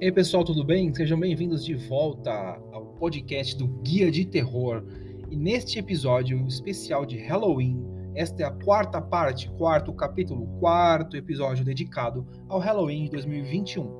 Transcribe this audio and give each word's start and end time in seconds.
E 0.00 0.06
aí 0.06 0.12
pessoal, 0.12 0.42
tudo 0.42 0.64
bem? 0.64 0.94
Sejam 0.94 1.20
bem-vindos 1.20 1.62
de 1.62 1.74
volta 1.74 2.32
ao 2.72 2.86
podcast 2.98 3.54
do 3.54 3.68
Guia 3.82 4.10
de 4.10 4.24
Terror. 4.24 4.82
E 5.30 5.36
neste 5.36 5.78
episódio 5.78 6.42
especial 6.46 7.04
de 7.04 7.18
Halloween, 7.18 7.84
esta 8.14 8.42
é 8.42 8.46
a 8.46 8.50
quarta 8.50 8.98
parte, 8.98 9.50
quarto 9.58 9.92
capítulo, 9.92 10.46
quarto 10.58 11.18
episódio 11.18 11.66
dedicado 11.66 12.26
ao 12.48 12.58
Halloween 12.58 13.04
de 13.04 13.10
2021. 13.10 13.98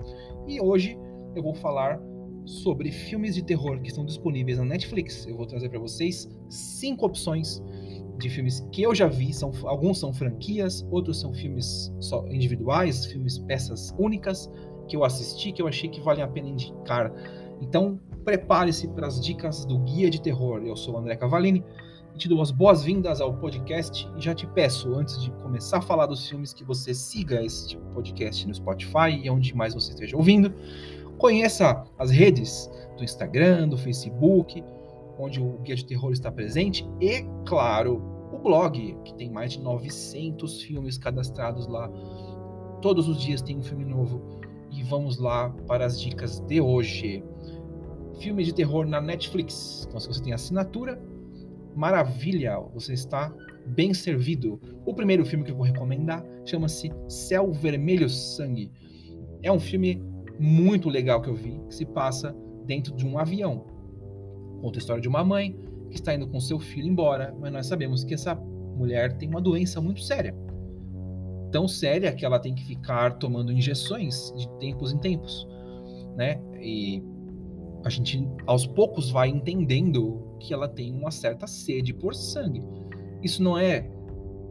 E 0.48 0.58
hoje 0.58 0.96
eu 1.36 1.42
vou 1.42 1.54
falar 1.54 2.00
sobre 2.46 2.90
filmes 2.90 3.34
de 3.34 3.44
terror 3.44 3.78
que 3.82 3.88
estão 3.88 4.06
disponíveis 4.06 4.56
na 4.56 4.64
Netflix. 4.64 5.26
Eu 5.26 5.36
vou 5.36 5.44
trazer 5.44 5.68
para 5.68 5.80
vocês 5.80 6.26
cinco 6.48 7.04
opções 7.04 7.62
de 8.18 8.30
filmes 8.30 8.66
que 8.72 8.82
eu 8.82 8.94
já 8.94 9.06
vi. 9.06 9.34
São, 9.34 9.52
alguns 9.64 9.98
são 9.98 10.14
franquias, 10.14 10.82
outros 10.90 11.20
são 11.20 11.34
filmes 11.34 11.92
individuais, 12.30 13.04
filmes 13.04 13.38
peças 13.38 13.94
únicas 13.98 14.50
que 14.90 14.96
eu 14.96 15.04
assisti 15.04 15.52
que 15.52 15.62
eu 15.62 15.68
achei 15.68 15.88
que 15.88 16.00
vale 16.00 16.20
a 16.20 16.26
pena 16.26 16.48
indicar. 16.48 17.12
Então 17.60 17.98
prepare-se 18.24 18.88
para 18.88 19.06
as 19.06 19.24
dicas 19.24 19.64
do 19.64 19.78
Guia 19.78 20.10
de 20.10 20.20
Terror. 20.20 20.60
Eu 20.64 20.76
sou 20.76 20.94
o 20.94 20.98
André 20.98 21.14
Cavalini 21.14 21.64
e 22.12 22.18
te 22.18 22.28
dou 22.28 22.42
as 22.42 22.50
boas-vindas 22.50 23.20
ao 23.20 23.32
podcast 23.34 24.08
e 24.16 24.20
já 24.20 24.34
te 24.34 24.48
peço, 24.48 24.92
antes 24.94 25.22
de 25.22 25.30
começar 25.30 25.78
a 25.78 25.80
falar 25.80 26.06
dos 26.06 26.28
filmes, 26.28 26.52
que 26.52 26.64
você 26.64 26.92
siga 26.92 27.42
este 27.42 27.78
podcast 27.94 28.46
no 28.48 28.54
Spotify 28.54 29.10
e 29.22 29.30
onde 29.30 29.54
mais 29.54 29.74
você 29.74 29.92
esteja 29.92 30.16
ouvindo. 30.16 30.52
Conheça 31.18 31.84
as 31.96 32.10
redes 32.10 32.68
do 32.96 33.04
Instagram, 33.04 33.68
do 33.68 33.78
Facebook, 33.78 34.64
onde 35.18 35.40
o 35.40 35.58
Guia 35.58 35.76
de 35.76 35.84
Terror 35.84 36.10
está 36.10 36.32
presente 36.32 36.84
e, 37.00 37.24
claro, 37.46 38.02
o 38.32 38.38
blog, 38.38 38.96
que 39.04 39.14
tem 39.14 39.30
mais 39.30 39.52
de 39.52 39.60
900 39.60 40.62
filmes 40.62 40.98
cadastrados 40.98 41.68
lá. 41.68 41.88
Todos 42.82 43.08
os 43.08 43.20
dias 43.20 43.40
tem 43.40 43.56
um 43.56 43.62
filme 43.62 43.84
novo. 43.84 44.40
E 44.70 44.82
vamos 44.84 45.18
lá 45.18 45.50
para 45.66 45.84
as 45.84 46.00
dicas 46.00 46.40
de 46.40 46.60
hoje. 46.60 47.24
Filme 48.20 48.44
de 48.44 48.54
terror 48.54 48.86
na 48.86 49.00
Netflix. 49.00 49.84
Então, 49.88 49.98
se 49.98 50.08
você 50.08 50.22
tem 50.22 50.32
assinatura, 50.32 51.00
maravilha, 51.74 52.58
você 52.72 52.92
está 52.92 53.34
bem 53.66 53.94
servido. 53.94 54.60
O 54.84 54.94
primeiro 54.94 55.24
filme 55.24 55.44
que 55.44 55.50
eu 55.50 55.56
vou 55.56 55.64
recomendar 55.64 56.24
chama-se 56.44 56.90
Céu 57.08 57.50
Vermelho 57.52 58.08
Sangue. 58.08 58.70
É 59.42 59.50
um 59.50 59.60
filme 59.60 60.02
muito 60.38 60.88
legal 60.88 61.20
que 61.20 61.28
eu 61.28 61.34
vi, 61.34 61.60
que 61.68 61.74
se 61.74 61.84
passa 61.84 62.34
dentro 62.64 62.94
de 62.94 63.06
um 63.06 63.18
avião. 63.18 63.64
Conta 64.60 64.78
a 64.78 64.80
história 64.80 65.02
de 65.02 65.08
uma 65.08 65.24
mãe 65.24 65.56
que 65.90 65.96
está 65.96 66.14
indo 66.14 66.28
com 66.28 66.40
seu 66.40 66.58
filho 66.58 66.88
embora, 66.88 67.34
mas 67.40 67.52
nós 67.52 67.66
sabemos 67.66 68.04
que 68.04 68.14
essa 68.14 68.34
mulher 68.34 69.16
tem 69.16 69.28
uma 69.28 69.40
doença 69.40 69.80
muito 69.80 70.02
séria. 70.02 70.34
Tão 71.50 71.66
séria 71.66 72.12
que 72.12 72.24
ela 72.24 72.38
tem 72.38 72.54
que 72.54 72.64
ficar 72.64 73.18
tomando 73.18 73.52
injeções 73.52 74.32
de 74.36 74.48
tempos 74.58 74.92
em 74.92 74.98
tempos, 74.98 75.46
né? 76.16 76.40
E 76.60 77.02
a 77.84 77.90
gente 77.90 78.28
aos 78.46 78.66
poucos 78.66 79.10
vai 79.10 79.28
entendendo 79.28 80.36
que 80.38 80.52
ela 80.54 80.68
tem 80.68 80.92
uma 80.92 81.10
certa 81.10 81.46
sede 81.46 81.92
por 81.92 82.14
sangue. 82.14 82.62
Isso 83.22 83.42
não 83.42 83.58
é 83.58 83.90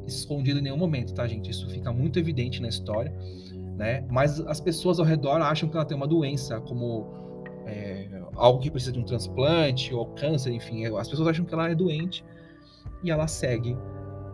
escondido 0.06 0.60
em 0.60 0.64
nenhum 0.64 0.78
momento, 0.78 1.14
tá, 1.14 1.28
gente? 1.28 1.50
Isso 1.50 1.70
fica 1.70 1.92
muito 1.92 2.20
evidente 2.20 2.62
na 2.62 2.68
história, 2.68 3.14
né? 3.78 4.06
Mas 4.10 4.40
as 4.42 4.60
pessoas 4.60 5.00
ao 5.00 5.06
redor 5.06 5.42
acham 5.42 5.70
que 5.70 5.76
ela 5.76 5.86
tem 5.86 5.96
uma 5.96 6.08
doença, 6.08 6.60
como 6.62 7.08
é, 7.66 8.08
algo 8.36 8.60
que 8.60 8.72
precisa 8.72 8.92
de 8.92 9.00
um 9.00 9.04
transplante 9.04 9.94
ou 9.94 10.06
câncer, 10.08 10.52
enfim. 10.52 10.86
As 10.86 11.08
pessoas 11.08 11.28
acham 11.30 11.46
que 11.46 11.54
ela 11.54 11.70
é 11.70 11.76
doente 11.76 12.24
e 13.04 13.12
ela 13.12 13.28
segue 13.28 13.78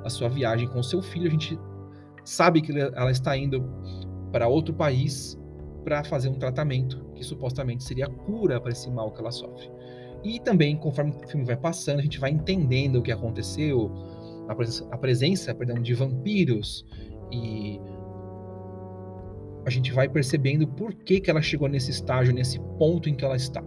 a 0.04 0.10
sua 0.10 0.30
viagem 0.30 0.68
com 0.68 0.80
o 0.80 0.84
seu 0.84 1.02
filho. 1.02 1.28
A 1.28 1.32
gente 1.32 1.60
sabe 2.26 2.62
que 2.62 2.78
ela 2.78 3.12
está 3.12 3.38
indo 3.38 3.64
para 4.32 4.48
outro 4.48 4.74
país 4.74 5.40
para 5.84 6.04
fazer 6.04 6.28
um 6.28 6.34
tratamento 6.34 7.06
que 7.14 7.24
supostamente 7.24 7.84
seria 7.84 8.08
cura 8.08 8.60
para 8.60 8.72
esse 8.72 8.90
mal 8.90 9.12
que 9.12 9.22
ela 9.22 9.32
sofre. 9.32 9.72
E 10.24 10.40
também, 10.40 10.76
conforme 10.76 11.12
o 11.12 11.28
filme 11.28 11.46
vai 11.46 11.56
passando, 11.56 12.00
a 12.00 12.02
gente 12.02 12.20
vai 12.20 12.32
entendendo 12.32 12.98
o 12.98 13.02
que 13.02 13.12
aconteceu, 13.12 13.92
a 14.48 14.56
presença, 14.56 14.88
a 14.92 14.98
presença 14.98 15.56
perdão, 15.56 15.82
de 15.82 15.94
vampiros 15.94 16.84
e 17.32 17.80
a 19.66 19.70
gente 19.70 19.92
vai 19.94 20.10
percebendo 20.10 20.68
por 20.68 20.94
que, 20.94 21.20
que 21.20 21.30
ela 21.30 21.42
chegou 21.42 21.68
nesse 21.68 21.92
estágio, 21.92 22.34
nesse 22.34 22.60
ponto 22.78 23.08
em 23.08 23.16
que 23.16 23.24
ela 23.24 23.36
está. 23.36 23.64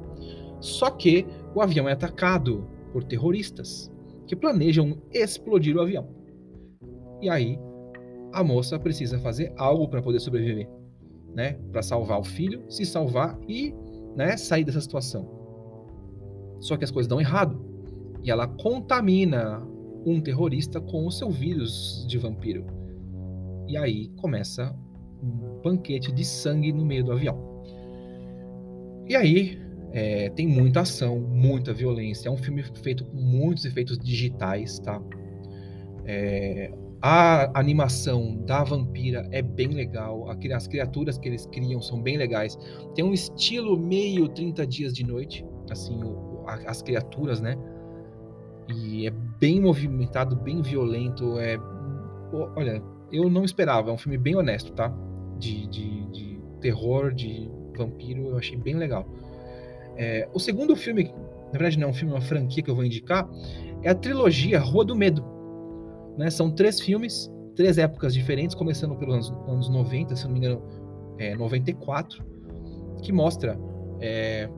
Só 0.60 0.90
que 0.90 1.26
o 1.54 1.60
avião 1.60 1.88
é 1.88 1.92
atacado 1.92 2.68
por 2.92 3.04
terroristas 3.04 3.90
que 4.26 4.36
planejam 4.36 5.00
explodir 5.12 5.76
o 5.76 5.80
avião. 5.80 6.08
E 7.20 7.28
aí 7.28 7.58
a 8.32 8.44
moça 8.44 8.78
precisa 8.78 9.18
fazer 9.18 9.52
algo 9.56 9.88
para 9.88 10.02
poder 10.02 10.20
sobreviver, 10.20 10.68
né? 11.34 11.52
Para 11.72 11.82
salvar 11.82 12.20
o 12.20 12.24
filho, 12.24 12.64
se 12.68 12.84
salvar 12.84 13.38
e, 13.48 13.74
né, 14.16 14.36
sair 14.36 14.64
dessa 14.64 14.80
situação. 14.80 15.28
Só 16.60 16.76
que 16.76 16.84
as 16.84 16.90
coisas 16.90 17.08
dão 17.08 17.20
errado 17.20 17.60
e 18.22 18.30
ela 18.30 18.46
contamina 18.46 19.62
um 20.04 20.20
terrorista 20.20 20.80
com 20.80 21.06
o 21.06 21.10
seu 21.10 21.30
vírus 21.30 22.04
de 22.08 22.18
vampiro. 22.18 22.64
E 23.66 23.76
aí 23.76 24.08
começa 24.16 24.74
um 25.22 25.60
banquete 25.62 26.12
de 26.12 26.24
sangue 26.24 26.72
no 26.72 26.84
meio 26.84 27.04
do 27.04 27.12
avião. 27.12 27.62
E 29.06 29.14
aí 29.14 29.58
é, 29.92 30.30
tem 30.30 30.46
muita 30.46 30.80
ação, 30.80 31.18
muita 31.18 31.72
violência. 31.72 32.28
É 32.28 32.32
um 32.32 32.36
filme 32.36 32.62
feito 32.62 33.04
com 33.04 33.16
muitos 33.16 33.64
efeitos 33.64 33.98
digitais, 33.98 34.78
tá? 34.78 35.00
É, 36.04 36.72
a 37.00 37.58
animação 37.58 38.36
da 38.44 38.64
vampira 38.64 39.28
é 39.30 39.40
bem 39.40 39.68
legal. 39.68 40.28
As 40.30 40.66
criaturas 40.66 41.16
que 41.16 41.28
eles 41.28 41.46
criam 41.46 41.80
são 41.80 42.02
bem 42.02 42.16
legais. 42.16 42.58
Tem 42.94 43.04
um 43.04 43.12
estilo 43.12 43.78
meio 43.78 44.28
30 44.28 44.66
dias 44.66 44.92
de 44.92 45.04
noite, 45.04 45.44
assim, 45.70 46.00
as 46.66 46.82
criaturas, 46.82 47.40
né? 47.40 47.56
E 48.68 49.06
é 49.06 49.10
bem 49.10 49.60
movimentado, 49.60 50.34
bem 50.34 50.60
violento. 50.60 51.38
É, 51.38 51.56
olha, 52.56 52.82
eu 53.12 53.30
não 53.30 53.44
esperava. 53.44 53.90
É 53.90 53.92
um 53.92 53.98
filme 53.98 54.18
bem 54.18 54.34
honesto, 54.34 54.72
tá? 54.72 54.92
De, 55.38 55.68
de, 55.68 56.06
de 56.10 56.40
terror, 56.60 57.14
de 57.14 57.48
vampiro, 57.76 58.26
eu 58.28 58.38
achei 58.38 58.56
bem 58.56 58.74
legal. 58.74 59.06
É, 59.96 60.28
o 60.32 60.40
segundo 60.40 60.74
filme, 60.74 61.12
na 61.46 61.52
verdade 61.52 61.78
não 61.78 61.88
é 61.88 61.90
um 61.90 61.94
filme, 61.94 62.12
é 62.12 62.16
uma 62.16 62.20
franquia 62.20 62.62
que 62.62 62.70
eu 62.70 62.74
vou 62.74 62.84
indicar, 62.84 63.28
é 63.82 63.90
a 63.90 63.94
trilogia 63.94 64.58
Rua 64.58 64.84
do 64.84 64.96
Medo 64.96 65.37
né? 66.18 66.28
São 66.28 66.50
três 66.50 66.80
filmes, 66.80 67.30
três 67.54 67.78
épocas 67.78 68.12
diferentes, 68.12 68.54
começando 68.54 68.96
pelos 68.96 69.30
anos, 69.30 69.48
anos 69.48 69.68
90, 69.70 70.16
se 70.16 70.24
não 70.24 70.32
me 70.32 70.38
engano, 70.40 70.62
é, 71.16 71.34
94, 71.36 72.24
que 73.02 73.12
mostra 73.12 73.58
é, 74.00 74.50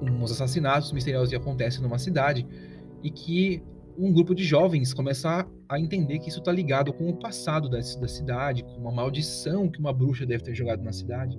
uns 0.00 0.30
assassinatos 0.30 0.92
misteriosos 0.92 1.30
que 1.30 1.36
acontecem 1.36 1.82
numa 1.82 1.98
cidade 1.98 2.46
e 3.02 3.10
que 3.10 3.62
um 3.98 4.12
grupo 4.12 4.32
de 4.32 4.44
jovens 4.44 4.94
começa 4.94 5.28
a, 5.28 5.46
a 5.68 5.80
entender 5.80 6.20
que 6.20 6.28
isso 6.28 6.38
está 6.38 6.52
ligado 6.52 6.92
com 6.92 7.10
o 7.10 7.16
passado 7.16 7.68
da, 7.68 7.78
da 7.78 8.08
cidade, 8.08 8.62
com 8.62 8.76
uma 8.76 8.92
maldição 8.92 9.68
que 9.68 9.80
uma 9.80 9.92
bruxa 9.92 10.24
deve 10.24 10.44
ter 10.44 10.54
jogado 10.54 10.84
na 10.84 10.92
cidade, 10.92 11.36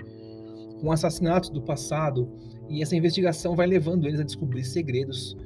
com 0.81 0.92
assassinatos 0.92 1.50
do 1.50 1.62
passado, 1.62 2.30
e 2.68 2.81
essa 2.81 2.96
investigação 2.96 3.56
vai 3.56 3.66
levando 3.66 4.06
eles 4.06 4.20
a 4.20 4.24
descobrir 4.24 4.64
segredos 4.66 5.38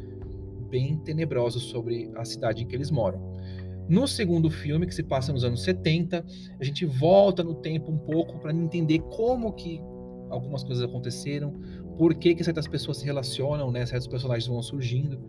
bem 0.70 0.98
tenebrosos 0.98 1.64
sobre 1.64 2.12
a 2.16 2.26
cidade 2.26 2.64
em 2.64 2.68
que 2.68 2.76
eles 2.76 2.90
moram. 2.90 3.33
No 3.88 4.08
segundo 4.08 4.50
filme, 4.50 4.88
que 4.88 4.96
se 4.96 5.04
passa 5.04 5.34
nos 5.34 5.44
anos 5.44 5.62
70, 5.64 6.26
a 6.60 6.64
gente 6.64 6.86
volta 6.86 7.44
no 7.44 7.56
tempo 7.56 7.92
um 7.92 7.98
pouco 7.98 8.40
para 8.40 8.54
entender 8.54 9.00
como 9.00 9.52
que 9.54 9.82
algumas 10.30 10.64
coisas 10.64 10.82
aconteceram, 10.84 11.54
por 11.98 12.14
que, 12.16 12.34
que 12.34 12.44
certas 12.44 12.68
pessoas 12.68 12.98
se 12.98 13.06
relacionam, 13.06 13.72
né? 13.72 13.86
certos 13.86 14.08
personagens 14.08 14.48
vão 14.48 14.60
surgindo 14.62 15.22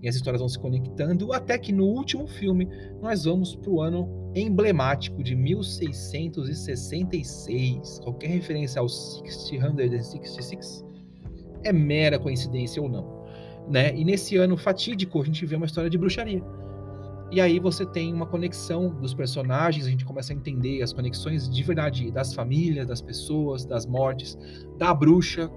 e 0.00 0.08
as 0.08 0.14
histórias 0.14 0.40
vão 0.40 0.48
se 0.48 0.56
conectando, 0.58 1.32
até 1.32 1.58
que 1.58 1.72
no 1.72 1.84
último 1.84 2.28
filme 2.28 2.68
nós 3.02 3.24
vamos 3.24 3.56
para 3.56 3.70
o 3.70 3.82
ano 3.82 4.30
emblemático 4.34 5.22
de 5.22 5.34
1666. 5.34 8.00
Qualquer 8.04 8.28
referência 8.28 8.80
ao 8.80 8.88
666 8.88 10.84
é 11.64 11.72
mera 11.72 12.18
coincidência 12.18 12.80
ou 12.80 12.88
não. 12.88 13.18
Né? 13.68 13.94
E 13.94 14.02
nesse 14.04 14.36
ano 14.36 14.56
fatídico 14.56 15.20
a 15.20 15.24
gente 15.24 15.44
vê 15.44 15.56
uma 15.56 15.66
história 15.66 15.90
de 15.90 15.98
bruxaria 15.98 16.42
e 17.30 17.40
aí 17.40 17.58
você 17.58 17.84
tem 17.84 18.12
uma 18.12 18.26
conexão 18.26 18.88
dos 18.88 19.12
personagens, 19.12 19.86
a 19.86 19.90
gente 19.90 20.04
começa 20.04 20.32
a 20.32 20.36
entender 20.36 20.82
as 20.82 20.92
conexões 20.92 21.48
de 21.48 21.62
verdade 21.62 22.10
das 22.10 22.32
famílias, 22.32 22.86
das 22.86 23.02
pessoas, 23.02 23.66
das 23.66 23.84
mortes, 23.84 24.38
da 24.78 24.94
bruxa, 24.94 25.50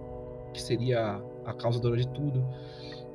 que 0.53 0.61
seria 0.61 1.21
a 1.45 1.53
causadora 1.53 1.97
de 1.97 2.07
tudo. 2.09 2.45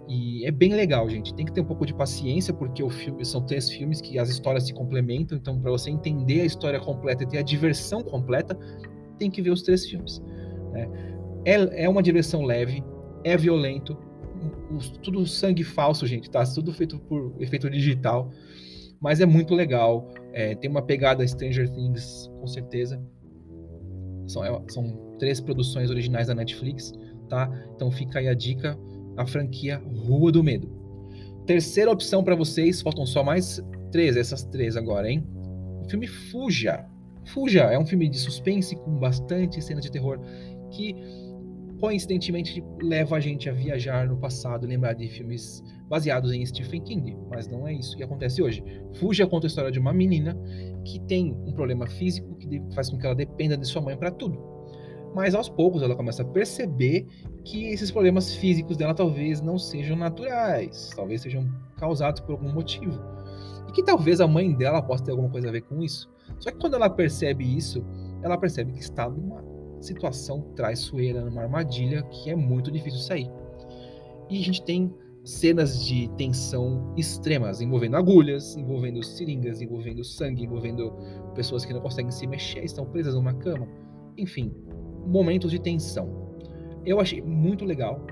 E 0.09 0.47
é 0.47 0.51
bem 0.51 0.73
legal, 0.73 1.09
gente. 1.09 1.35
Tem 1.35 1.45
que 1.45 1.53
ter 1.53 1.61
um 1.61 1.65
pouco 1.65 1.85
de 1.85 1.93
paciência, 1.93 2.55
porque 2.55 2.83
o 2.83 2.89
filme 2.89 3.25
são 3.25 3.43
três 3.43 3.69
filmes 3.69 4.01
que 4.01 4.19
as 4.19 4.31
histórias 4.31 4.65
se 4.65 4.73
complementam. 4.73 5.37
Então, 5.37 5.61
para 5.61 5.71
você 5.71 5.91
entender 5.91 6.41
a 6.41 6.45
história 6.45 6.81
completa 6.81 7.25
e 7.25 7.27
ter 7.27 7.39
a 7.39 7.43
diversão 7.43 8.03
completa, 8.03 8.57
tem 9.19 9.31
que 9.31 9.43
ver 9.43 9.51
os 9.51 9.63
três 9.63 9.85
filmes. 9.85 10.23
Né? 10.73 10.89
É, 11.45 11.85
é 11.85 11.89
uma 11.89 12.03
diversão 12.03 12.43
leve, 12.43 12.83
é 13.25 13.37
violento, 13.37 13.99
tudo 15.03 15.27
sangue 15.27 15.65
falso, 15.65 16.07
gente, 16.07 16.31
tá? 16.31 16.45
Tudo 16.45 16.73
feito 16.73 16.99
por 16.99 17.35
efeito 17.41 17.69
digital. 17.71 18.31
Mas 19.01 19.21
é 19.21 19.27
muito 19.27 19.55
legal. 19.55 20.09
É, 20.33 20.55
tem 20.55 20.71
uma 20.71 20.83
pegada 20.83 21.27
Stranger 21.27 21.71
Things, 21.71 22.31
com 22.41 22.47
certeza. 22.47 23.03
São, 24.27 24.45
é, 24.45 24.63
são 24.69 25.17
três 25.19 25.41
produções 25.41 25.91
originais 25.91 26.29
da 26.29 26.35
Netflix, 26.35 26.93
tá? 27.29 27.51
Então 27.75 27.91
fica 27.91 28.19
aí 28.19 28.29
a 28.29 28.35
dica, 28.35 28.79
a 29.17 29.27
franquia 29.27 29.83
Rua 30.07 30.33
do 30.33 30.43
Medo. 30.43 30.69
Terceira 31.47 31.91
opção 31.91 32.25
para 32.25 32.35
vocês, 32.35 32.83
faltam 32.83 33.07
só 33.07 33.23
mais 33.23 33.63
três, 33.93 34.17
essas 34.17 34.45
três 34.45 34.77
agora, 34.77 35.11
hein? 35.11 35.25
O 35.85 35.89
filme 35.89 36.07
Fuja. 36.07 36.85
Fuja 37.27 37.63
é 37.65 37.79
um 37.79 37.87
filme 37.87 38.09
de 38.09 38.19
suspense 38.19 38.77
com 38.77 38.99
bastante 38.99 39.63
cenas 39.63 39.85
de 39.85 39.91
terror 39.91 40.21
que 40.71 40.95
coincidentemente 41.81 42.65
leva 42.83 43.17
a 43.17 43.21
gente 43.21 43.49
a 43.49 43.53
viajar 43.53 44.09
no 44.09 44.17
passado, 44.17 44.67
lembrar 44.67 44.95
de 44.95 45.09
filmes 45.09 45.63
baseados 45.89 46.33
em 46.33 46.45
Stephen 46.45 46.83
King, 46.83 47.17
mas 47.29 47.47
não 47.47 47.67
é 47.67 47.73
isso 47.73 47.97
que 47.97 48.03
acontece 48.03 48.43
hoje. 48.43 48.63
Fuja 48.95 49.27
conta 49.27 49.47
a 49.47 49.49
história 49.49 49.71
de 49.71 49.79
uma 49.79 49.93
menina 49.93 50.37
que 50.85 51.01
tem 51.01 51.33
um 51.47 51.53
problema 51.53 51.87
físico 51.87 52.35
que 52.37 52.63
faz 52.75 52.91
com 52.91 52.99
que 52.99 53.07
ela 53.07 53.15
dependa 53.15 53.57
de 53.57 53.67
sua 53.67 53.83
mãe 53.83 53.97
para 53.97 54.11
tudo. 54.11 54.39
Mas 55.15 55.35
aos 55.35 55.49
poucos 55.49 55.83
ela 55.83 55.97
começa 55.97 56.23
a 56.23 56.27
perceber 56.27 57.07
que 57.45 57.69
esses 57.69 57.91
problemas 57.91 58.35
físicos 58.35 58.77
dela 58.77 58.95
talvez 58.95 59.41
não 59.41 59.59
sejam 59.59 59.97
naturais, 59.97 60.91
talvez 60.95 61.23
sejam 61.23 61.49
causados 61.79 62.21
por 62.21 62.33
algum 62.33 62.53
motivo. 62.53 63.01
E 63.69 63.73
que 63.73 63.83
talvez 63.83 64.21
a 64.21 64.27
mãe 64.27 64.53
dela 64.55 64.83
possa 64.83 65.05
ter 65.05 65.13
alguma 65.13 65.31
coisa 65.31 65.49
a 65.49 65.53
ver 65.53 65.63
com 65.63 65.83
isso. 65.83 66.11
Só 66.39 66.51
que 66.51 66.59
quando 66.59 66.75
ela 66.75 66.91
percebe 66.91 67.45
isso, 67.57 67.85
ela 68.23 68.37
percebe 68.37 68.73
que 68.73 68.81
está 68.81 69.09
numa 69.09 69.56
situação 69.81 70.41
traiçoeira, 70.55 71.25
numa 71.25 71.43
armadilha 71.43 72.03
que 72.03 72.31
é 72.31 72.37
muito 72.37 72.71
difícil 72.71 73.01
sair. 73.01 73.31
E 74.29 74.39
a 74.39 74.43
gente 74.43 74.63
tem 74.63 74.93
cenas 75.25 75.85
de 75.85 76.09
tensão 76.17 76.93
extremas, 76.97 77.61
envolvendo 77.61 77.97
agulhas, 77.97 78.57
envolvendo 78.57 79.03
seringas, 79.03 79.61
envolvendo 79.61 80.05
sangue, 80.05 80.45
envolvendo 80.45 80.93
pessoas 81.35 81.65
que 81.65 81.73
não 81.73 81.81
conseguem 81.81 82.13
se 82.13 82.27
mexer, 82.27 82.65
estão 82.65 82.87
presas 82.87 83.15
numa 83.15 83.35
cama. 83.35 83.67
Enfim, 84.17 84.55
momentos 85.05 85.51
de 85.51 85.61
tensão. 85.61 86.27
Eu 86.85 87.01
achei 87.01 87.21
muito 87.21 87.65
legal. 87.65 88.07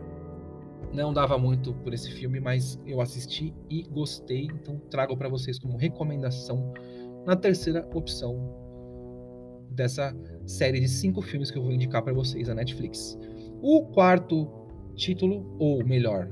Não 0.92 1.12
dava 1.12 1.38
muito 1.38 1.74
por 1.74 1.94
esse 1.94 2.10
filme, 2.10 2.40
mas 2.40 2.80
eu 2.84 3.00
assisti 3.00 3.54
e 3.70 3.82
gostei, 3.82 4.46
então 4.46 4.80
trago 4.90 5.16
para 5.16 5.28
vocês 5.28 5.58
como 5.58 5.76
recomendação 5.76 6.72
na 7.24 7.34
terceira 7.34 7.88
opção 7.94 8.63
dessa 9.74 10.14
série 10.46 10.80
de 10.80 10.88
cinco 10.88 11.20
filmes 11.20 11.50
que 11.50 11.58
eu 11.58 11.62
vou 11.62 11.72
indicar 11.72 12.02
para 12.02 12.12
vocês 12.12 12.48
na 12.48 12.54
Netflix. 12.54 13.18
O 13.60 13.86
quarto 13.86 14.48
título, 14.94 15.56
ou 15.58 15.84
melhor, 15.84 16.30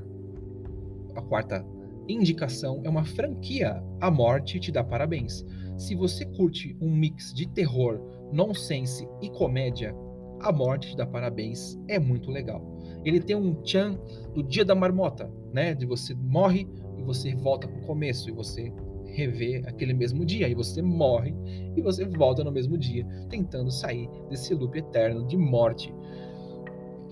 a 1.15 1.21
quarta 1.21 1.65
indicação 2.07 2.81
é 2.83 2.89
uma 2.89 3.05
franquia. 3.05 3.83
A 3.99 4.09
Morte 4.09 4.59
te 4.59 4.71
dá 4.71 4.83
parabéns. 4.83 5.45
Se 5.77 5.95
você 5.95 6.25
curte 6.25 6.75
um 6.81 6.89
mix 6.89 7.33
de 7.33 7.47
terror, 7.47 7.99
nonsense 8.31 9.07
e 9.21 9.29
comédia, 9.29 9.95
A 10.39 10.51
Morte 10.51 10.89
te 10.89 10.97
dá 10.97 11.05
parabéns. 11.05 11.79
É 11.87 11.99
muito 11.99 12.29
legal. 12.29 12.61
Ele 13.05 13.19
tem 13.19 13.35
um 13.35 13.65
chan 13.65 13.99
do 14.33 14.43
dia 14.43 14.65
da 14.65 14.75
marmota, 14.75 15.31
né? 15.53 15.73
De 15.73 15.85
você 15.85 16.13
morre 16.13 16.67
e 16.97 17.03
você 17.03 17.33
volta 17.35 17.67
pro 17.67 17.81
começo 17.81 18.29
e 18.29 18.33
você 18.33 18.71
rever 19.13 19.63
aquele 19.67 19.93
mesmo 19.93 20.25
dia. 20.25 20.47
E 20.47 20.53
você 20.53 20.81
morre 20.81 21.33
e 21.75 21.81
você 21.81 22.05
volta 22.05 22.43
no 22.43 22.51
mesmo 22.51 22.77
dia, 22.77 23.05
tentando 23.29 23.71
sair 23.71 24.09
desse 24.29 24.53
loop 24.53 24.77
eterno 24.77 25.25
de 25.25 25.37
morte. 25.37 25.93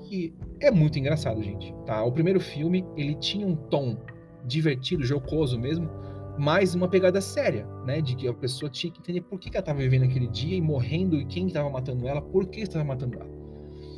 Que 0.07 0.33
é 0.59 0.69
muito 0.69 0.99
engraçado, 0.99 1.41
gente. 1.41 1.73
Tá? 1.85 2.03
O 2.03 2.11
primeiro 2.11 2.39
filme 2.39 2.85
ele 2.97 3.15
tinha 3.15 3.47
um 3.47 3.55
tom 3.55 3.97
divertido, 4.45 5.03
jocoso 5.03 5.59
mesmo, 5.59 5.89
mas 6.37 6.73
uma 6.73 6.87
pegada 6.87 7.21
séria, 7.21 7.65
né? 7.85 8.01
De 8.01 8.15
que 8.15 8.27
a 8.27 8.33
pessoa 8.33 8.69
tinha 8.69 8.91
que 8.91 8.99
entender 8.99 9.21
por 9.21 9.39
que, 9.39 9.49
ela 9.49 9.59
estava 9.59 9.79
vivendo 9.79 10.03
aquele 10.03 10.27
dia 10.27 10.55
e 10.57 10.61
morrendo 10.61 11.17
e 11.17 11.25
quem 11.25 11.47
estava 11.47 11.69
matando 11.69 12.07
ela, 12.07 12.21
por 12.21 12.47
que 12.47 12.61
estava 12.61 12.83
matando 12.83 13.17
ela. 13.17 13.29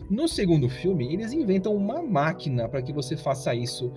No 0.09 0.27
segundo 0.27 0.67
filme, 0.67 1.13
eles 1.13 1.31
inventam 1.31 1.73
uma 1.73 2.01
máquina 2.01 2.67
para 2.67 2.81
que 2.81 2.91
você 2.91 3.15
faça 3.15 3.55
isso 3.55 3.91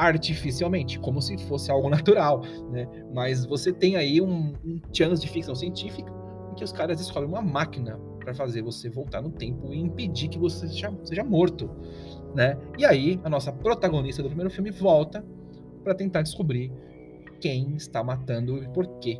artificialmente, 0.00 0.98
como 0.98 1.20
se 1.20 1.36
fosse 1.46 1.70
algo 1.70 1.88
natural, 1.90 2.42
né? 2.70 2.88
Mas 3.14 3.44
você 3.44 3.72
tem 3.72 3.96
aí 3.96 4.20
um, 4.20 4.52
um 4.64 4.80
chance 4.92 5.22
de 5.22 5.28
ficção 5.28 5.54
científica 5.54 6.12
em 6.50 6.54
que 6.54 6.64
os 6.64 6.72
caras 6.72 6.98
descobrem 6.98 7.28
uma 7.28 7.42
máquina 7.42 7.98
para 8.20 8.34
fazer 8.34 8.62
você 8.62 8.88
voltar 8.88 9.22
no 9.22 9.30
tempo 9.30 9.72
e 9.72 9.78
impedir 9.78 10.28
que 10.28 10.38
você 10.38 10.68
seja, 10.68 10.92
seja 11.04 11.24
morto, 11.24 11.70
né? 12.34 12.56
E 12.78 12.84
aí 12.84 13.20
a 13.24 13.30
nossa 13.30 13.52
protagonista 13.52 14.22
do 14.22 14.28
primeiro 14.28 14.50
filme 14.50 14.70
volta 14.70 15.24
para 15.82 15.94
tentar 15.94 16.22
descobrir 16.22 16.72
quem 17.40 17.74
está 17.74 18.04
matando 18.04 18.62
e 18.62 18.68
por 18.68 18.86
quê. 18.98 19.18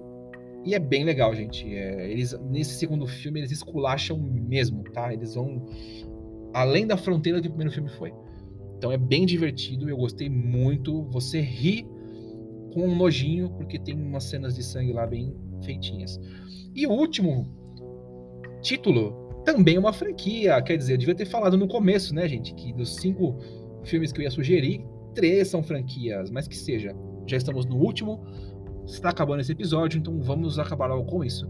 E 0.64 0.74
é 0.74 0.78
bem 0.78 1.04
legal, 1.04 1.34
gente. 1.34 1.74
É, 1.74 2.10
eles 2.10 2.38
nesse 2.50 2.74
segundo 2.74 3.06
filme 3.06 3.40
eles 3.40 3.50
esculacham 3.50 4.18
mesmo, 4.18 4.84
tá? 4.84 5.12
Eles 5.12 5.34
vão 5.34 5.66
além 6.52 6.86
da 6.86 6.96
fronteira 6.96 7.40
que 7.40 7.48
o 7.48 7.50
primeiro 7.50 7.72
filme 7.72 7.88
foi. 7.88 8.12
Então 8.80 8.90
é 8.90 8.96
bem 8.96 9.26
divertido, 9.26 9.90
eu 9.90 9.96
gostei 9.98 10.30
muito. 10.30 11.02
Você 11.10 11.38
ri 11.38 11.86
com 12.72 12.88
um 12.88 12.96
nojinho, 12.96 13.50
porque 13.50 13.78
tem 13.78 13.94
umas 13.94 14.24
cenas 14.24 14.54
de 14.54 14.62
sangue 14.62 14.94
lá 14.94 15.06
bem 15.06 15.36
feitinhas. 15.62 16.18
E 16.74 16.86
o 16.86 16.90
último 16.90 17.46
título 18.62 19.12
também 19.44 19.76
é 19.76 19.78
uma 19.78 19.92
franquia. 19.92 20.62
Quer 20.62 20.78
dizer, 20.78 20.94
eu 20.94 20.96
devia 20.96 21.14
ter 21.14 21.26
falado 21.26 21.58
no 21.58 21.68
começo, 21.68 22.14
né, 22.14 22.26
gente? 22.26 22.54
Que 22.54 22.72
dos 22.72 22.96
cinco 22.96 23.36
filmes 23.84 24.12
que 24.12 24.20
eu 24.20 24.22
ia 24.22 24.30
sugerir, 24.30 24.82
três 25.14 25.48
são 25.48 25.62
franquias, 25.62 26.30
mas 26.30 26.48
que 26.48 26.56
seja. 26.56 26.96
Já 27.26 27.36
estamos 27.36 27.66
no 27.66 27.76
último, 27.76 28.24
está 28.86 29.10
acabando 29.10 29.40
esse 29.40 29.52
episódio, 29.52 29.98
então 29.98 30.22
vamos 30.22 30.58
acabar 30.58 30.86
logo 30.86 31.04
com 31.04 31.22
isso. 31.22 31.46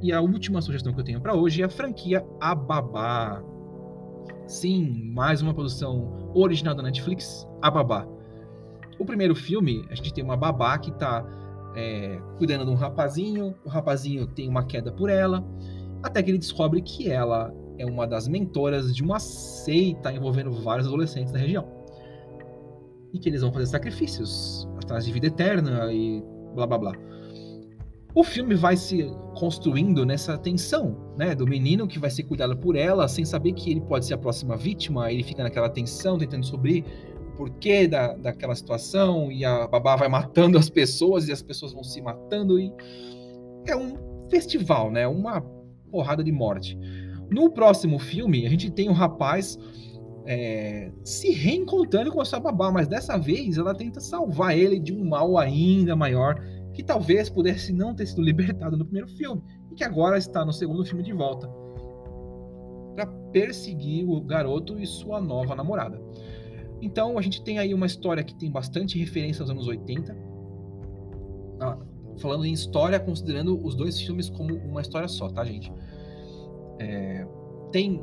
E 0.00 0.12
a 0.12 0.20
última 0.20 0.62
sugestão 0.62 0.92
que 0.92 1.00
eu 1.00 1.04
tenho 1.04 1.20
para 1.20 1.34
hoje 1.34 1.62
é 1.62 1.64
a 1.64 1.68
franquia 1.68 2.24
A 2.40 2.54
Babá. 2.54 3.42
Sim, 4.46 5.10
mais 5.14 5.40
uma 5.40 5.54
produção 5.54 6.30
original 6.34 6.74
da 6.74 6.82
Netflix, 6.82 7.48
A 7.62 7.70
Babá. 7.70 8.06
O 8.98 9.04
primeiro 9.04 9.34
filme, 9.34 9.86
a 9.88 9.94
gente 9.94 10.12
tem 10.12 10.22
uma 10.22 10.36
babá 10.36 10.78
que 10.78 10.90
está 10.90 11.24
é, 11.74 12.20
cuidando 12.36 12.66
de 12.66 12.70
um 12.70 12.74
rapazinho, 12.74 13.54
o 13.64 13.68
rapazinho 13.70 14.26
tem 14.26 14.46
uma 14.46 14.64
queda 14.64 14.92
por 14.92 15.08
ela, 15.08 15.42
até 16.02 16.22
que 16.22 16.30
ele 16.30 16.38
descobre 16.38 16.82
que 16.82 17.10
ela 17.10 17.54
é 17.78 17.86
uma 17.86 18.06
das 18.06 18.28
mentoras 18.28 18.94
de 18.94 19.02
uma 19.02 19.18
seita 19.18 20.12
envolvendo 20.12 20.52
vários 20.52 20.86
adolescentes 20.86 21.32
da 21.32 21.38
região. 21.38 21.66
E 23.14 23.18
que 23.18 23.30
eles 23.30 23.40
vão 23.40 23.52
fazer 23.52 23.66
sacrifícios 23.66 24.68
atrás 24.76 25.06
de 25.06 25.12
vida 25.12 25.26
eterna 25.26 25.90
e 25.90 26.22
blá 26.54 26.66
blá 26.66 26.78
blá 26.78 26.92
o 28.14 28.22
filme 28.22 28.54
vai 28.54 28.76
se 28.76 29.10
construindo 29.34 30.06
nessa 30.06 30.38
tensão, 30.38 30.96
né? 31.18 31.34
Do 31.34 31.46
menino 31.46 31.88
que 31.88 31.98
vai 31.98 32.10
ser 32.10 32.22
cuidado 32.22 32.56
por 32.56 32.76
ela, 32.76 33.08
sem 33.08 33.24
saber 33.24 33.52
que 33.52 33.72
ele 33.72 33.80
pode 33.80 34.06
ser 34.06 34.14
a 34.14 34.18
próxima 34.18 34.56
vítima, 34.56 35.10
ele 35.10 35.24
fica 35.24 35.42
naquela 35.42 35.68
tensão, 35.68 36.16
tentando 36.16 36.42
descobrir 36.42 36.84
o 37.32 37.36
porquê 37.36 37.88
da, 37.88 38.14
daquela 38.14 38.54
situação, 38.54 39.32
e 39.32 39.44
a 39.44 39.66
babá 39.66 39.96
vai 39.96 40.08
matando 40.08 40.56
as 40.56 40.70
pessoas, 40.70 41.26
e 41.26 41.32
as 41.32 41.42
pessoas 41.42 41.72
vão 41.72 41.82
se 41.82 42.00
matando, 42.00 42.60
e 42.60 42.72
é 43.66 43.74
um 43.74 43.96
festival, 44.30 44.92
né? 44.92 45.08
Uma 45.08 45.40
porrada 45.90 46.22
de 46.22 46.30
morte. 46.30 46.78
No 47.28 47.50
próximo 47.50 47.98
filme, 47.98 48.46
a 48.46 48.50
gente 48.50 48.70
tem 48.70 48.88
um 48.88 48.92
rapaz 48.92 49.58
é, 50.24 50.92
se 51.02 51.30
reencontrando 51.32 52.12
com 52.12 52.20
a 52.20 52.24
sua 52.24 52.38
babá, 52.38 52.70
mas 52.70 52.86
dessa 52.86 53.18
vez 53.18 53.58
ela 53.58 53.74
tenta 53.74 54.00
salvar 54.00 54.56
ele 54.56 54.78
de 54.78 54.92
um 54.92 55.04
mal 55.04 55.36
ainda 55.36 55.96
maior 55.96 56.40
que 56.74 56.82
talvez 56.82 57.30
pudesse 57.30 57.72
não 57.72 57.94
ter 57.94 58.06
sido 58.06 58.20
libertado 58.20 58.76
no 58.76 58.84
primeiro 58.84 59.08
filme 59.08 59.42
e 59.70 59.74
que 59.74 59.84
agora 59.84 60.18
está 60.18 60.44
no 60.44 60.52
segundo 60.52 60.84
filme 60.84 61.02
de 61.02 61.12
volta 61.12 61.48
para 62.94 63.06
perseguir 63.32 64.08
o 64.08 64.20
garoto 64.20 64.78
e 64.78 64.86
sua 64.86 65.20
nova 65.20 65.54
namorada. 65.54 66.00
Então 66.82 67.16
a 67.16 67.22
gente 67.22 67.42
tem 67.42 67.58
aí 67.58 67.72
uma 67.72 67.86
história 67.86 68.22
que 68.22 68.34
tem 68.34 68.50
bastante 68.50 68.98
referência 68.98 69.42
aos 69.42 69.50
anos 69.50 69.66
80. 69.66 70.16
Ah, 71.60 71.78
falando 72.18 72.44
em 72.44 72.52
história, 72.52 73.00
considerando 73.00 73.64
os 73.64 73.74
dois 73.74 74.00
filmes 74.00 74.28
como 74.28 74.54
uma 74.56 74.80
história 74.80 75.08
só, 75.08 75.28
tá, 75.28 75.44
gente? 75.44 75.72
É, 76.78 77.26
tem 77.72 78.02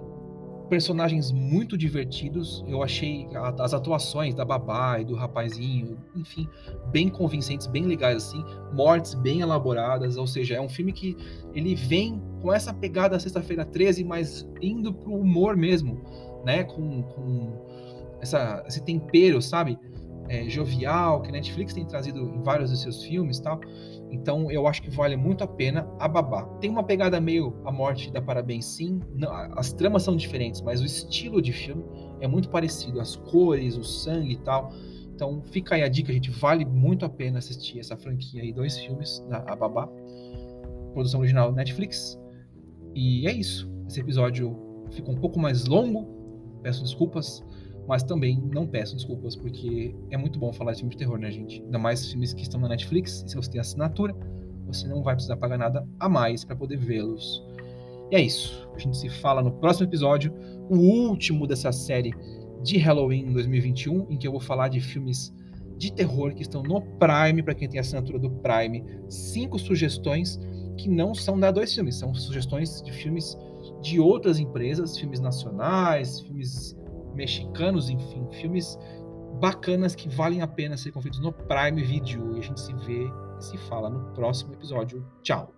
personagens 0.71 1.33
muito 1.33 1.77
divertidos. 1.77 2.63
Eu 2.65 2.81
achei 2.81 3.27
as 3.59 3.73
atuações 3.73 4.33
da 4.33 4.45
babá 4.45 5.01
e 5.01 5.03
do 5.03 5.15
rapazinho, 5.15 5.97
enfim, 6.15 6.47
bem 6.93 7.09
convincentes, 7.09 7.67
bem 7.67 7.83
legais 7.83 8.23
assim, 8.23 8.41
mortes 8.71 9.13
bem 9.13 9.41
elaboradas, 9.41 10.15
ou 10.15 10.25
seja, 10.25 10.55
é 10.55 10.61
um 10.61 10.69
filme 10.69 10.93
que 10.93 11.17
ele 11.53 11.75
vem 11.75 12.21
com 12.41 12.53
essa 12.53 12.73
pegada 12.73 13.19
sexta-feira 13.19 13.65
13, 13.65 14.05
mas 14.05 14.47
indo 14.61 14.93
pro 14.93 15.13
humor 15.13 15.57
mesmo, 15.57 16.01
né, 16.45 16.63
com, 16.63 17.03
com 17.03 17.65
essa, 18.21 18.63
esse 18.65 18.81
tempero, 18.81 19.41
sabe? 19.41 19.77
É, 20.29 20.47
jovial 20.49 21.21
que 21.21 21.29
a 21.29 21.31
Netflix 21.33 21.73
tem 21.73 21.85
trazido 21.85 22.19
em 22.19 22.41
vários 22.41 22.69
dos 22.69 22.81
seus 22.81 23.03
filmes, 23.03 23.39
tal. 23.39 23.59
Então 24.09 24.49
eu 24.51 24.67
acho 24.67 24.81
que 24.81 24.89
vale 24.89 25.17
muito 25.17 25.43
a 25.43 25.47
pena 25.47 25.87
a 25.99 26.07
babá. 26.07 26.43
Tem 26.59 26.69
uma 26.69 26.83
pegada 26.83 27.19
meio 27.19 27.53
a 27.65 27.71
morte 27.71 28.11
da 28.11 28.21
parabéns 28.21 28.65
sim. 28.65 28.99
Não, 29.13 29.29
as 29.57 29.73
tramas 29.73 30.03
são 30.03 30.15
diferentes, 30.15 30.61
mas 30.61 30.81
o 30.81 30.85
estilo 30.85 31.41
de 31.41 31.51
filme 31.51 31.83
é 32.21 32.27
muito 32.27 32.49
parecido. 32.49 33.01
As 33.01 33.15
cores, 33.15 33.75
o 33.75 33.83
sangue 33.83 34.33
e 34.33 34.37
tal. 34.37 34.71
Então 35.13 35.41
fica 35.43 35.75
aí 35.75 35.83
a 35.83 35.87
dica, 35.87 36.11
gente. 36.11 36.31
Vale 36.31 36.65
muito 36.65 37.05
a 37.05 37.09
pena 37.09 37.39
assistir 37.39 37.79
essa 37.79 37.97
franquia 37.97 38.41
aí, 38.41 38.53
dois 38.53 38.77
filmes, 38.77 39.19
da 39.29 39.37
a 39.47 39.55
babá. 39.55 39.87
Produção 40.93 41.19
original 41.19 41.51
Netflix. 41.51 42.17
E 42.95 43.27
é 43.27 43.31
isso. 43.31 43.71
Esse 43.87 43.99
episódio 43.99 44.57
ficou 44.91 45.13
um 45.13 45.17
pouco 45.17 45.39
mais 45.39 45.65
longo, 45.65 46.07
peço 46.61 46.83
desculpas, 46.83 47.43
mas 47.87 48.03
também 48.03 48.41
não 48.53 48.65
peço 48.65 48.95
desculpas, 48.95 49.35
porque 49.35 49.95
é 50.09 50.17
muito 50.17 50.39
bom 50.39 50.53
falar 50.53 50.73
de 50.73 50.79
filme 50.79 50.91
de 50.91 50.97
terror, 50.97 51.17
né, 51.17 51.31
gente? 51.31 51.61
Ainda 51.61 51.79
mais 51.79 52.05
filmes 52.09 52.33
que 52.33 52.43
estão 52.43 52.59
na 52.59 52.69
Netflix, 52.69 53.23
se 53.27 53.35
você 53.35 53.51
tem 53.51 53.59
assinatura, 53.59 54.15
você 54.65 54.87
não 54.87 55.03
vai 55.03 55.15
precisar 55.15 55.37
pagar 55.37 55.57
nada 55.57 55.87
a 55.99 56.07
mais 56.07 56.43
para 56.45 56.55
poder 56.55 56.77
vê-los. 56.77 57.43
E 58.11 58.15
é 58.15 58.21
isso. 58.21 58.67
A 58.75 58.79
gente 58.79 58.97
se 58.97 59.09
fala 59.09 59.41
no 59.41 59.51
próximo 59.51 59.87
episódio, 59.87 60.33
o 60.69 60.77
último 60.77 61.47
dessa 61.47 61.71
série 61.71 62.13
de 62.63 62.77
Halloween 62.77 63.31
2021, 63.33 64.11
em 64.11 64.17
que 64.17 64.27
eu 64.27 64.31
vou 64.31 64.41
falar 64.41 64.67
de 64.67 64.79
filmes 64.79 65.33
de 65.77 65.91
terror 65.91 66.33
que 66.35 66.43
estão 66.43 66.61
no 66.61 66.81
Prime, 66.81 67.41
para 67.41 67.55
quem 67.55 67.67
tem 67.67 67.79
assinatura 67.79 68.19
do 68.19 68.29
Prime. 68.29 68.83
Cinco 69.09 69.57
sugestões 69.57 70.39
que 70.77 70.87
não 70.87 71.15
são 71.15 71.39
da 71.39 71.51
dois 71.51 71.73
filmes, 71.73 71.95
são 71.95 72.13
sugestões 72.13 72.81
de 72.81 72.91
filmes 72.91 73.37
de 73.81 73.99
outras 73.99 74.39
empresas, 74.39 74.97
filmes 74.97 75.19
nacionais, 75.19 76.19
filmes 76.21 76.75
mexicanos, 77.13 77.89
enfim, 77.89 78.27
filmes 78.31 78.77
bacanas 79.39 79.95
que 79.95 80.09
valem 80.09 80.41
a 80.41 80.47
pena 80.47 80.77
ser 80.77 80.91
conferidos 80.91 81.19
no 81.19 81.31
Prime 81.31 81.81
Video. 81.81 82.35
E 82.35 82.39
a 82.39 82.43
gente 82.43 82.59
se 82.59 82.73
vê 82.73 83.05
e 83.39 83.43
se 83.43 83.57
fala 83.57 83.89
no 83.89 84.13
próximo 84.13 84.53
episódio. 84.53 85.05
Tchau! 85.23 85.53